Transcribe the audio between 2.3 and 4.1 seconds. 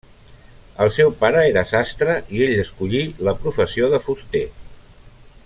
i ell escollí la professió de